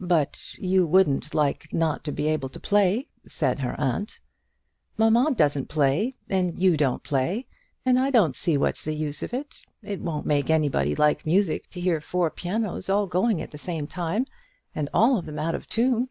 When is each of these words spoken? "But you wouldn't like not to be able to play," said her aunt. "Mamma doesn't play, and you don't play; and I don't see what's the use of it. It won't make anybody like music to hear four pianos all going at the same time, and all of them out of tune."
"But 0.00 0.54
you 0.58 0.86
wouldn't 0.86 1.34
like 1.34 1.74
not 1.74 2.02
to 2.04 2.10
be 2.10 2.26
able 2.28 2.48
to 2.48 2.58
play," 2.58 3.08
said 3.26 3.58
her 3.58 3.78
aunt. 3.78 4.18
"Mamma 4.96 5.34
doesn't 5.34 5.68
play, 5.68 6.14
and 6.26 6.58
you 6.58 6.74
don't 6.74 7.02
play; 7.02 7.46
and 7.84 7.98
I 7.98 8.08
don't 8.08 8.34
see 8.34 8.56
what's 8.56 8.82
the 8.82 8.94
use 8.96 9.22
of 9.22 9.34
it. 9.34 9.58
It 9.82 10.00
won't 10.00 10.24
make 10.24 10.48
anybody 10.48 10.94
like 10.94 11.26
music 11.26 11.68
to 11.72 11.82
hear 11.82 12.00
four 12.00 12.30
pianos 12.30 12.88
all 12.88 13.06
going 13.06 13.42
at 13.42 13.50
the 13.50 13.58
same 13.58 13.86
time, 13.86 14.24
and 14.74 14.88
all 14.94 15.18
of 15.18 15.26
them 15.26 15.38
out 15.38 15.54
of 15.54 15.66
tune." 15.66 16.08